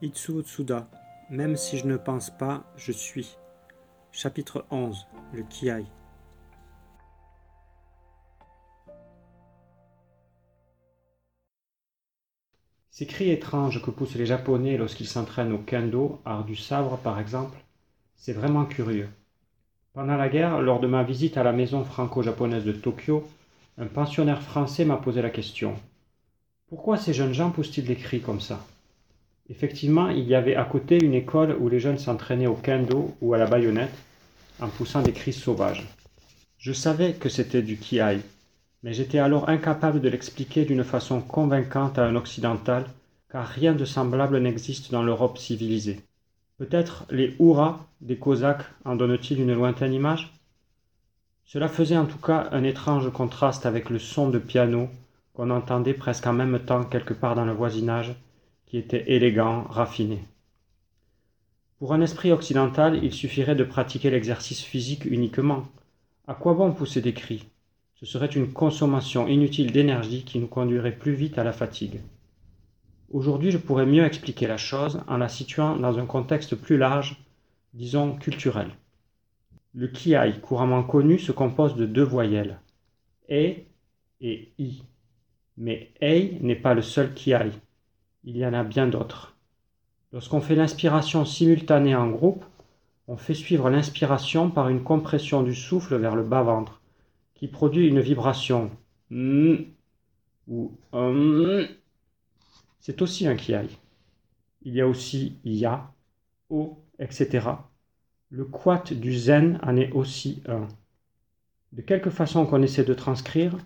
[0.00, 0.88] Itsuo Tsuda,
[1.28, 3.36] même si je ne pense pas, je suis.
[4.12, 5.84] Chapitre 11 Le Kiai.
[12.90, 17.18] Ces cris étranges que poussent les Japonais lorsqu'ils s'entraînent au kendo, art du sabre par
[17.18, 17.58] exemple,
[18.14, 19.08] c'est vraiment curieux.
[19.94, 23.28] Pendant la guerre, lors de ma visite à la maison franco-japonaise de Tokyo,
[23.78, 25.74] un pensionnaire français m'a posé la question.
[26.68, 28.64] Pourquoi ces jeunes gens poussent-ils des cris comme ça?
[29.50, 33.32] Effectivement, il y avait à côté une école où les jeunes s'entraînaient au kendo ou
[33.32, 33.94] à la baïonnette
[34.60, 35.86] en poussant des cris sauvages.
[36.58, 38.18] Je savais que c'était du kiai,
[38.82, 42.84] mais j'étais alors incapable de l'expliquer d'une façon convaincante à un occidental,
[43.30, 46.00] car rien de semblable n'existe dans l'Europe civilisée.
[46.58, 50.32] Peut-être les hurrahs des Cosaques en donnent-ils une lointaine image?
[51.46, 54.88] Cela faisait en tout cas un étrange contraste avec le son de piano
[55.32, 58.14] qu'on entendait presque en même temps quelque part dans le voisinage,
[58.68, 60.20] qui était élégant, raffiné.
[61.78, 65.64] Pour un esprit occidental, il suffirait de pratiquer l'exercice physique uniquement.
[66.26, 67.46] À quoi bon pousser des cris?
[67.94, 72.00] Ce serait une consommation inutile d'énergie qui nous conduirait plus vite à la fatigue.
[73.10, 77.16] Aujourd'hui, je pourrais mieux expliquer la chose en la situant dans un contexte plus large,
[77.72, 78.70] disons culturel.
[79.72, 82.60] Le kiai couramment connu se compose de deux voyelles,
[83.30, 83.54] e
[84.20, 84.82] et i.
[85.56, 87.50] Mais ei n'est pas le seul kiai.
[88.24, 89.36] Il y en a bien d'autres.
[90.12, 92.44] Lorsqu'on fait l'inspiration simultanée en groupe,
[93.06, 96.80] on fait suivre l'inspiration par une compression du souffle vers le bas-ventre,
[97.34, 98.70] qui produit une vibration
[99.10, 99.66] m
[100.46, 100.72] ou
[102.80, 103.68] c'est aussi un kiai.
[104.62, 105.92] Il y a aussi ya,
[106.48, 107.46] o, etc.
[108.30, 110.66] Le quat du zen en est aussi un.
[111.72, 113.58] De quelque façon qu'on essaie de transcrire,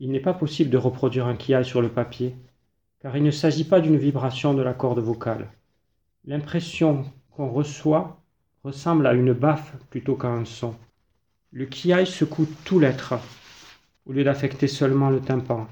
[0.00, 2.34] il n'est pas possible de reproduire un kiai sur le papier,
[3.00, 5.48] car il ne s'agit pas d'une vibration de la corde vocale.
[6.24, 8.20] L'impression qu'on reçoit
[8.64, 10.74] ressemble à une baffe plutôt qu'à un son.
[11.52, 13.14] Le kiai secoue tout l'être,
[14.06, 15.68] au lieu d'affecter seulement le tympan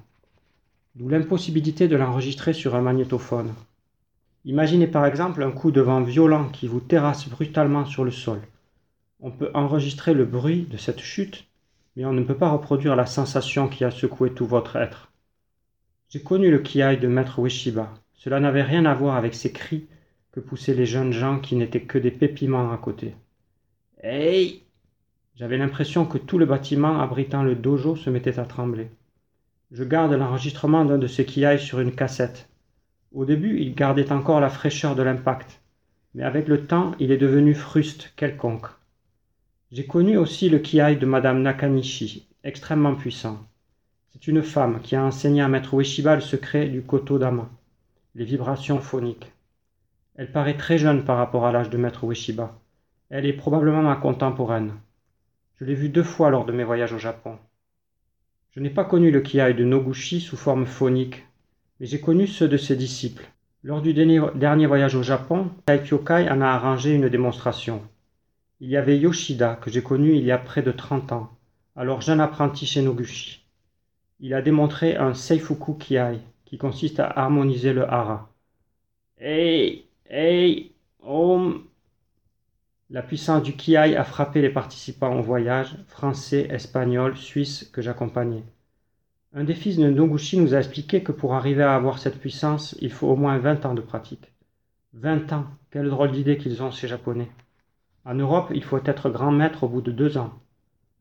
[0.96, 3.52] d'où l'impossibilité de l'enregistrer sur un magnétophone.
[4.46, 8.40] Imaginez par exemple un coup de vent violent qui vous terrasse brutalement sur le sol.
[9.20, 11.46] On peut enregistrer le bruit de cette chute,
[11.96, 15.10] mais on ne peut pas reproduire la sensation qui a secoué tout votre être.
[16.08, 17.92] J'ai connu le kiai de maître Ueshiba.
[18.14, 19.86] Cela n'avait rien à voir avec ces cris
[20.30, 23.16] que poussaient les jeunes gens qui n'étaient que des pépiments à côté.
[24.02, 24.62] Hey
[25.34, 28.88] J'avais l'impression que tout le bâtiment abritant le dojo se mettait à trembler.
[29.72, 32.48] Je garde l'enregistrement d'un de ces kiai sur une cassette.
[33.12, 35.60] Au début, il gardait encore la fraîcheur de l'impact,
[36.14, 38.68] mais avec le temps, il est devenu fruste quelconque.
[39.72, 43.44] J'ai connu aussi le kiai de Madame Nakanishi, extrêmement puissant.
[44.18, 47.50] C'est une femme qui a enseigné à Maître Ueshiba le secret du koto dama,
[48.14, 49.30] les vibrations phoniques.
[50.14, 52.58] Elle paraît très jeune par rapport à l'âge de Maître Ueshiba.
[53.10, 54.72] Elle est probablement ma contemporaine.
[55.56, 57.36] Je l'ai vue deux fois lors de mes voyages au Japon.
[58.52, 61.26] Je n'ai pas connu le kiai de Noguchi sous forme phonique,
[61.78, 63.30] mais j'ai connu ceux de ses disciples.
[63.64, 67.82] Lors du dernier voyage au Japon, Taikyokai en a arrangé une démonstration.
[68.60, 71.36] Il y avait Yoshida, que j'ai connu il y a près de 30 ans,
[71.76, 73.45] alors jeune apprenti chez Noguchi.
[74.18, 78.30] Il a démontré un Seifuku Kiai, qui consiste à harmoniser le hara.
[79.18, 81.64] Hey, hey, om.
[82.88, 88.44] La puissance du kiai a frappé les participants au voyage, français, espagnols, suisses, que j'accompagnais.
[89.34, 92.76] Un des fils de Noguchi nous a expliqué que pour arriver à avoir cette puissance,
[92.80, 94.32] il faut au moins 20 ans de pratique.
[94.94, 97.30] 20 ans, quelle drôle d'idée qu'ils ont ces Japonais.
[98.04, 100.32] En Europe, il faut être grand maître au bout de deux ans.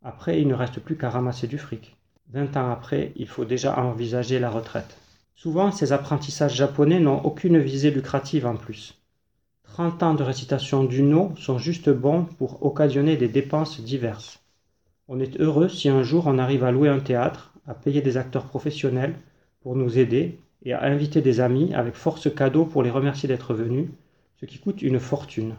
[0.04, 1.96] Après, il ne reste plus qu'à ramasser du fric.
[2.34, 4.98] 20 ans après, il faut déjà envisager la retraite.
[5.36, 8.96] Souvent, ces apprentissages japonais n'ont aucune visée lucrative en plus.
[9.66, 14.40] 30 ans de récitation du no sont juste bons pour occasionner des dépenses diverses.
[15.08, 18.18] On est heureux si un jour on arrive à louer un théâtre, à payer des
[18.18, 19.16] acteurs professionnels
[19.62, 23.54] pour nous aider et à inviter des amis avec force cadeau pour les remercier d'être
[23.54, 23.90] venus,
[24.40, 25.56] ce qui coûte une fortune.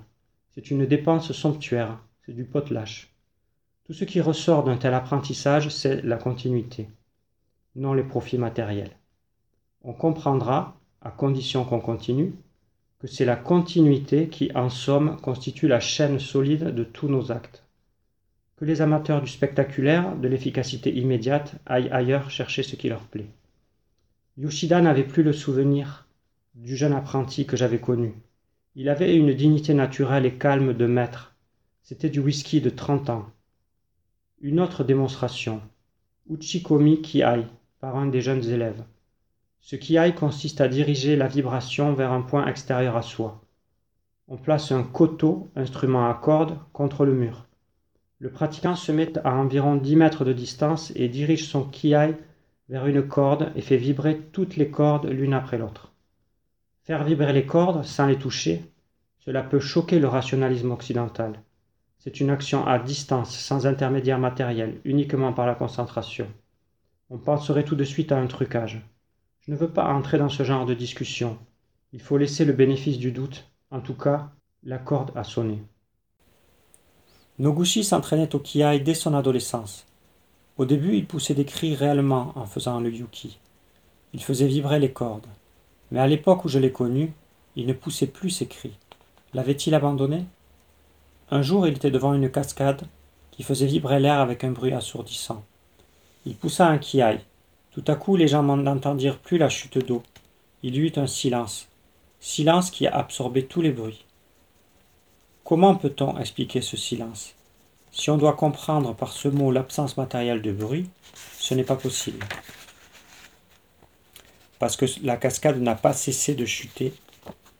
[0.50, 3.08] C'est une dépense somptuaire, c'est du potlatch.
[3.86, 6.88] Tout ce qui ressort d'un tel apprentissage, c'est la continuité,
[7.76, 8.90] non les profits matériels.
[9.84, 12.34] On comprendra, à condition qu'on continue,
[12.98, 17.62] que c'est la continuité qui, en somme, constitue la chaîne solide de tous nos actes.
[18.56, 23.30] Que les amateurs du spectaculaire, de l'efficacité immédiate, aillent ailleurs chercher ce qui leur plaît.
[24.36, 26.08] Yoshida n'avait plus le souvenir
[26.56, 28.14] du jeune apprenti que j'avais connu.
[28.74, 31.36] Il avait une dignité naturelle et calme de maître.
[31.84, 33.30] C'était du whisky de trente ans.
[34.42, 35.62] Une autre démonstration.
[36.28, 37.46] Uchikomi Kiai,
[37.80, 38.84] par un des jeunes élèves.
[39.60, 43.40] Ce kiai consiste à diriger la vibration vers un point extérieur à soi.
[44.28, 47.46] On place un koto, instrument à cordes, contre le mur.
[48.18, 52.14] Le pratiquant se met à environ 10 mètres de distance et dirige son kiai
[52.68, 55.92] vers une corde et fait vibrer toutes les cordes l'une après l'autre.
[56.82, 58.70] Faire vibrer les cordes sans les toucher,
[59.18, 61.40] cela peut choquer le rationalisme occidental.
[62.06, 66.28] C'est une action à distance, sans intermédiaire matériel, uniquement par la concentration.
[67.10, 68.80] On penserait tout de suite à un trucage.
[69.40, 71.36] Je ne veux pas entrer dans ce genre de discussion.
[71.92, 73.50] Il faut laisser le bénéfice du doute.
[73.72, 74.30] En tout cas,
[74.62, 75.60] la corde a sonné.
[77.40, 79.84] Noguchi s'entraînait au kiai dès son adolescence.
[80.58, 83.40] Au début, il poussait des cris réellement en faisant le yuki.
[84.12, 85.26] Il faisait vibrer les cordes.
[85.90, 87.12] Mais à l'époque où je l'ai connu,
[87.56, 88.78] il ne poussait plus ses cris.
[89.34, 90.24] L'avait-il abandonné?
[91.30, 92.82] Un jour, il était devant une cascade
[93.32, 95.44] qui faisait vibrer l'air avec un bruit assourdissant.
[96.24, 97.20] Il poussa un kiai.
[97.72, 100.02] Tout à coup, les gens n'entendirent plus la chute d'eau.
[100.62, 101.68] Il y eut un silence.
[102.20, 104.04] Silence qui a absorbé tous les bruits.
[105.44, 107.34] Comment peut-on expliquer ce silence?
[107.92, 110.88] Si on doit comprendre par ce mot l'absence matérielle de bruit,
[111.38, 112.24] ce n'est pas possible.
[114.58, 116.94] Parce que la cascade n'a pas cessé de chuter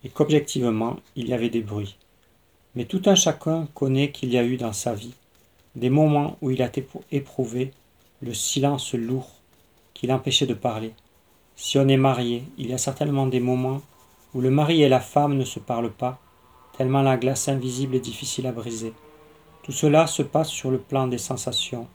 [0.04, 1.96] et qu'objectivement il y avait des bruits.
[2.76, 5.14] Mais tout un chacun connaît qu'il y a eu dans sa vie
[5.74, 6.70] des moments où il a
[7.10, 7.72] éprouvé
[8.22, 9.28] le silence lourd
[9.92, 10.92] qui l'empêchait de parler.
[11.54, 13.82] Si on est marié, il y a certainement des moments
[14.34, 16.18] où le mari et la femme ne se parlent pas
[16.76, 18.92] tellement la glace invisible est difficile à briser.
[19.62, 21.88] Tout cela se passe sur le plan des sensations,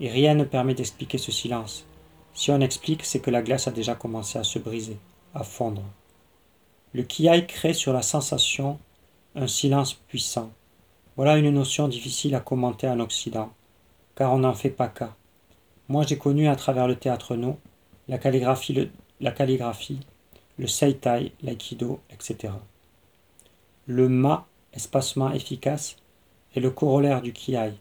[0.00, 1.86] et rien ne permet d'expliquer ce silence.
[2.34, 4.96] Si on explique, c'est que la glace a déjà commencé à se briser,
[5.34, 5.82] à fondre.
[6.94, 8.78] Le kiai crée sur la sensation
[9.38, 10.50] un silence puissant.
[11.16, 13.52] Voilà une notion difficile à commenter en Occident,
[14.16, 15.14] car on n'en fait pas cas.
[15.86, 17.56] Moi j'ai connu à travers le théâtre no,
[18.08, 18.90] la calligraphie, le,
[19.20, 20.00] la calligraphie,
[20.58, 22.52] le seitai, l'aïkido, etc.
[23.86, 25.96] Le ma, espacement efficace,
[26.56, 27.74] est le corollaire du kiai.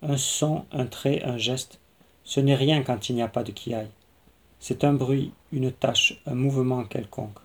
[0.00, 1.80] Un son, un trait, un geste,
[2.24, 3.88] ce n'est rien quand il n'y a pas de kiai.
[4.58, 7.38] C'est un bruit, une tâche, un mouvement quelconque.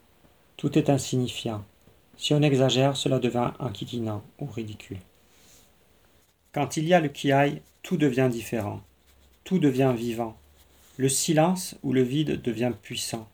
[0.55, 1.65] Tout est insignifiant.
[2.19, 4.99] Si on exagère, cela devient enquiquinant ou ridicule.
[6.51, 8.81] Quand il y a le kiai, tout devient différent.
[9.45, 10.35] Tout devient vivant.
[10.97, 13.25] Le silence ou le vide devient puissant.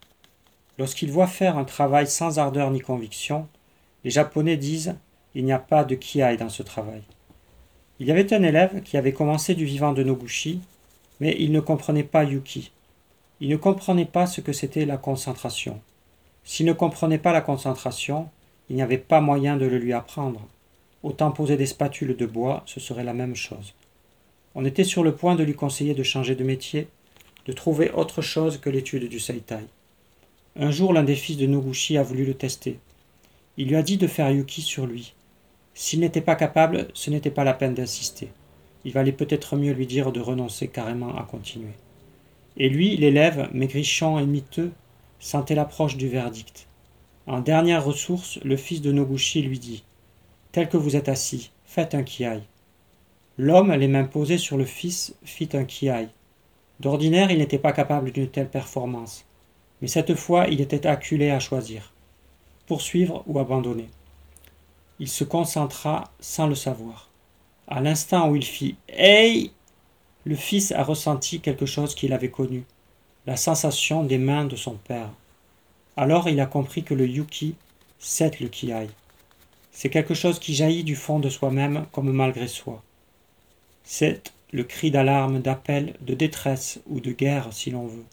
[0.77, 3.47] Lorsqu'il voit faire un travail sans ardeur ni conviction,
[4.03, 4.95] les Japonais disent
[5.33, 7.01] il n'y a pas de kiai dans ce travail.
[7.99, 10.61] Il y avait un élève qui avait commencé du vivant de Noguchi,
[11.19, 12.71] mais il ne comprenait pas Yuki.
[13.39, 15.81] Il ne comprenait pas ce que c'était la concentration.
[16.43, 18.29] S'il ne comprenait pas la concentration,
[18.69, 20.47] il n'y avait pas moyen de le lui apprendre.
[21.03, 23.73] Autant poser des spatules de bois, ce serait la même chose.
[24.55, 26.87] On était sur le point de lui conseiller de changer de métier,
[27.45, 29.59] de trouver autre chose que l'étude du Seitai.
[30.55, 32.79] Un jour, l'un des fils de Noguchi a voulu le tester.
[33.57, 35.13] Il lui a dit de faire Yuki sur lui.
[35.73, 38.29] S'il n'était pas capable, ce n'était pas la peine d'insister.
[38.85, 41.73] Il valait peut-être mieux lui dire de renoncer carrément à continuer.
[42.57, 44.71] Et lui, l'élève, maigrichon et miteux,
[45.19, 46.67] sentait l'approche du verdict.
[47.27, 49.83] En dernière ressource, le fils de Noguchi lui dit
[50.51, 52.41] Tel que vous êtes assis, faites un kiai.
[53.37, 56.07] L'homme, les mains posées sur le fils, fit un kiai.
[56.79, 59.25] D'ordinaire, il n'était pas capable d'une telle performance.
[59.81, 61.91] Mais cette fois, il était acculé à choisir
[62.65, 63.89] poursuivre ou abandonner.
[64.99, 67.09] Il se concentra sans le savoir.
[67.67, 69.51] À l'instant où il fit Hey
[70.25, 72.63] le fils a ressenti quelque chose qu'il avait connu,
[73.27, 75.11] la sensation des mains de son père.
[75.97, 77.55] Alors il a compris que le yuki,
[77.99, 78.89] c'est le kiai.
[79.71, 82.83] C'est quelque chose qui jaillit du fond de soi-même comme malgré soi.
[83.83, 88.05] C'est le cri d'alarme, d'appel, de détresse ou de guerre si l'on veut.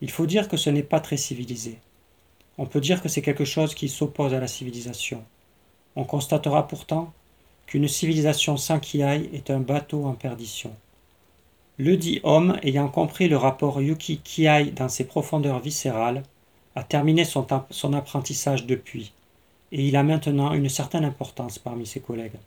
[0.00, 1.78] Il faut dire que ce n'est pas très civilisé.
[2.58, 5.24] On peut dire que c'est quelque chose qui s'oppose à la civilisation.
[5.96, 7.12] On constatera pourtant
[7.66, 10.74] qu'une civilisation sans kiai est un bateau en perdition.
[11.78, 16.22] Le dit homme, ayant compris le rapport Yuki-Kiai dans ses profondeurs viscérales,
[16.74, 19.12] a terminé son, apprentissage depuis,
[19.72, 22.38] et il a maintenant une certaine importance parmi ses collègues.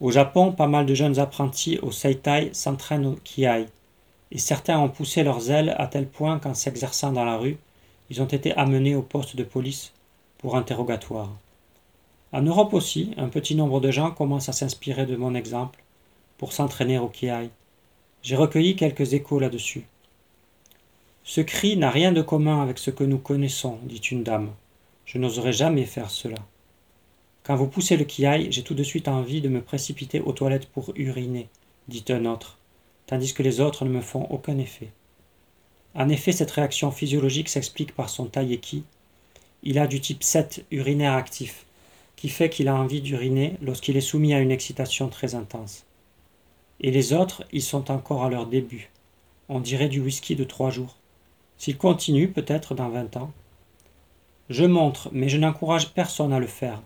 [0.00, 3.66] Au Japon, pas mal de jeunes apprentis au Seitai s'entraînent au Kiai,
[4.32, 7.58] et certains ont poussé leurs ailes à tel point qu'en s'exerçant dans la rue,
[8.08, 9.92] ils ont été amenés au poste de police
[10.38, 11.30] pour interrogatoire.
[12.32, 15.82] En Europe aussi, un petit nombre de gens commencent à s'inspirer de mon exemple
[16.38, 17.50] pour s'entraîner au kiai.
[18.22, 19.84] J'ai recueilli quelques échos là-dessus.
[21.24, 24.50] Ce cri n'a rien de commun avec ce que nous connaissons, dit une dame.
[25.04, 26.38] Je n'oserais jamais faire cela.
[27.42, 30.68] Quand vous poussez le kiai, j'ai tout de suite envie de me précipiter aux toilettes
[30.68, 31.48] pour uriner,
[31.88, 32.58] dit un autre,
[33.06, 34.90] tandis que les autres ne me font aucun effet.
[35.94, 38.84] En effet, cette réaction physiologique s'explique par son taïeki.
[39.62, 41.66] Il a du type 7 urinaire actif,
[42.16, 45.84] qui fait qu'il a envie d'uriner lorsqu'il est soumis à une excitation très intense.
[46.80, 48.90] Et les autres, ils sont encore à leur début.
[49.48, 50.99] On dirait du whisky de trois jours.
[51.60, 53.32] S'il continue, peut-être dans vingt ans.
[54.48, 56.80] Je montre, mais je n'encourage personne à le faire.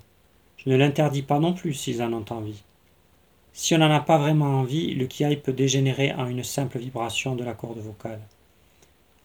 [0.56, 2.60] Je ne l'interdis pas non plus s'ils en ont envie.
[3.52, 7.36] Si on n'en a pas vraiment envie, le kiai peut dégénérer en une simple vibration
[7.36, 8.18] de la corde vocale.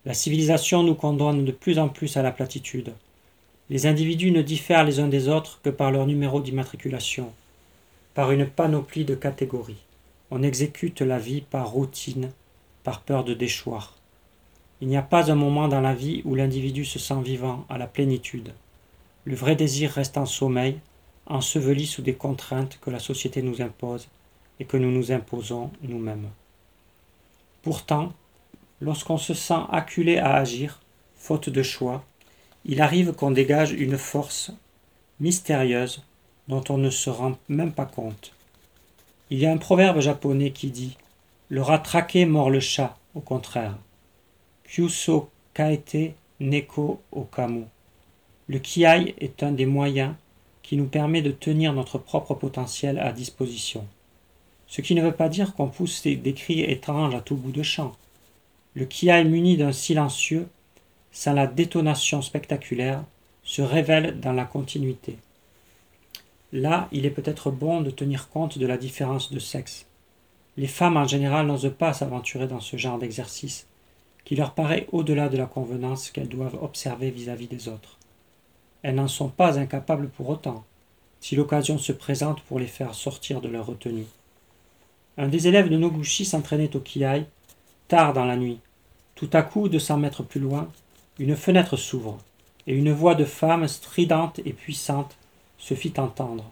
[0.06, 2.94] La civilisation nous condamne de plus en plus à la platitude.
[3.72, 7.34] Les individus ne diffèrent les uns des autres que par leur numéro d'immatriculation,
[8.14, 9.84] par une panoplie de catégories.
[10.30, 12.30] On exécute la vie par routine,
[12.84, 13.99] par peur de déchoir.
[14.82, 17.78] Il n'y a pas un moment dans la vie où l'individu se sent vivant, à
[17.78, 18.54] la plénitude.
[19.26, 20.80] Le vrai désir reste en sommeil,
[21.26, 24.08] enseveli sous des contraintes que la société nous impose
[24.60, 26.30] et que nous nous imposons nous-mêmes.
[27.62, 28.14] Pourtant,
[28.82, 30.80] Lorsqu'on se sent acculé à agir,
[31.18, 32.04] faute de choix,
[32.66, 34.52] il arrive qu'on dégage une force
[35.20, 36.04] mystérieuse
[36.48, 38.32] dont on ne se rend même pas compte.
[39.30, 40.98] Il y a un proverbe japonais qui dit
[41.50, 43.76] Le rat traqué mord le chat, au contraire.
[44.70, 47.66] Kyuso kaete neko okamu.
[48.48, 50.14] Le kiai est un des moyens
[50.62, 53.88] qui nous permet de tenir notre propre potentiel à disposition.
[54.68, 57.64] Ce qui ne veut pas dire qu'on pousse des cris étranges à tout bout de
[57.64, 57.94] champ.
[58.76, 60.48] Le kiai muni d'un silencieux,
[61.12, 63.04] sans la détonation spectaculaire,
[63.44, 65.18] se révèle dans la continuité.
[66.54, 69.88] Là, il est peut-être bon de tenir compte de la différence de sexe.
[70.58, 73.66] Les femmes en général n'osent pas s'aventurer dans ce genre d'exercice,
[74.30, 77.98] qui leur paraît au-delà de la convenance qu'elles doivent observer vis-à-vis des autres.
[78.84, 80.66] Elles n'en sont pas incapables pour autant,
[81.20, 84.06] si l'occasion se présente pour les faire sortir de leur retenue.
[85.18, 87.26] Un des élèves de Noguchi s'entraînait au kiai
[87.88, 88.60] tard dans la nuit.
[89.16, 90.70] Tout à coup, de cent mètres plus loin,
[91.18, 92.20] une fenêtre s'ouvre,
[92.68, 95.18] et une voix de femme stridente et puissante
[95.58, 96.46] se fit entendre,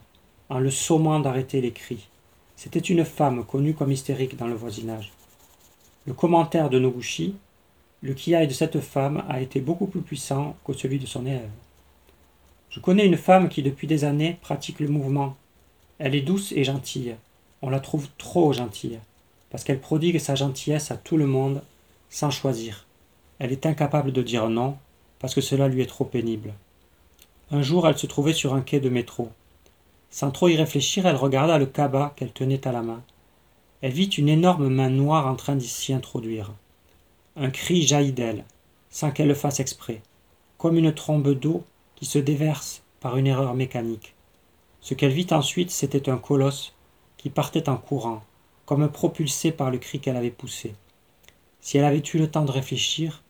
[0.49, 2.07] en le sommant d'arrêter les cris.
[2.55, 5.11] C'était une femme connue comme hystérique dans le voisinage.
[6.07, 7.35] Le commentaire de Noguchi,
[8.01, 11.49] le kiai de cette femme a été beaucoup plus puissant que celui de son élève.
[12.69, 15.35] Je connais une femme qui depuis des années pratique le mouvement.
[15.97, 17.15] Elle est douce et gentille.
[17.61, 18.99] On la trouve trop gentille
[19.49, 21.61] parce qu'elle prodigue sa gentillesse à tout le monde
[22.09, 22.85] sans choisir.
[23.39, 24.77] Elle est incapable de dire non,
[25.19, 26.53] parce que cela lui est trop pénible.
[27.51, 29.31] Un jour, elle se trouvait sur un quai de métro.
[30.09, 33.01] Sans trop y réfléchir, elle regarda le cabas qu'elle tenait à la main.
[33.81, 36.51] Elle vit une énorme main noire en train d'y s'y introduire.
[37.39, 38.45] Un cri jaillit d'elle,
[38.89, 40.01] sans qu'elle le fasse exprès,
[40.57, 41.63] comme une trombe d'eau
[41.95, 44.15] qui se déverse par une erreur mécanique.
[44.81, 46.73] Ce qu'elle vit ensuite, c'était un colosse
[47.15, 48.23] qui partait en courant,
[48.65, 50.73] comme propulsée par le cri qu'elle avait poussé.
[51.61, 53.21] Si elle avait eu le temps de réfléchir,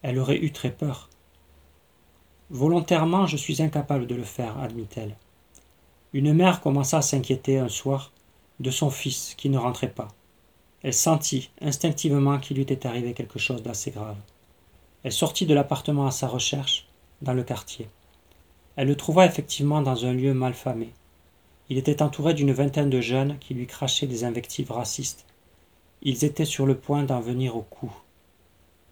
[0.00, 1.10] elle aurait eu très peur.
[2.48, 5.16] Volontairement, je suis incapable de le faire, admit-elle.
[6.14, 8.10] Une mère commença à s'inquiéter un soir
[8.60, 10.08] de son fils qui ne rentrait pas.
[10.84, 14.18] Elle sentit instinctivement qu'il lui était arrivé quelque chose d'assez grave.
[15.02, 16.86] Elle sortit de l'appartement à sa recherche,
[17.22, 17.88] dans le quartier.
[18.76, 20.92] Elle le trouva effectivement dans un lieu mal famé.
[21.70, 25.24] Il était entouré d'une vingtaine de jeunes qui lui crachaient des invectives racistes.
[26.02, 27.92] Ils étaient sur le point d'en venir au coup.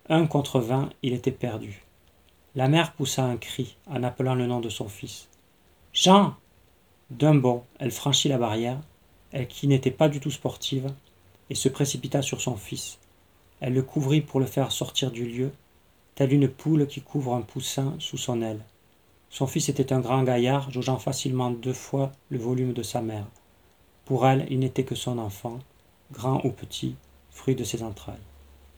[0.09, 1.85] Un contre vingt, il était perdu.
[2.55, 5.29] La mère poussa un cri en appelant le nom de son fils.
[5.93, 6.37] Jean
[7.11, 8.81] D'un bond, elle franchit la barrière,
[9.31, 10.91] elle qui n'était pas du tout sportive,
[11.53, 12.99] et se précipita sur son fils.
[13.61, 15.53] Elle le couvrit pour le faire sortir du lieu,
[16.15, 18.65] telle une poule qui couvre un poussin sous son aile.
[19.29, 23.27] Son fils était un grand gaillard, jaugeant facilement deux fois le volume de sa mère.
[24.07, 25.59] Pour elle, il n'était que son enfant,
[26.11, 26.97] grand ou petit,
[27.31, 28.17] fruit de ses entrailles.